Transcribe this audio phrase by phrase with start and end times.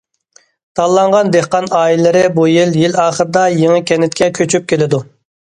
[0.79, 5.05] تاللانغان دېھقان ئائىلىلىرى بۇ يىل يىل ئاخىرىدا يېڭى كەنتكە كۆچۈپ كېلىدۇ.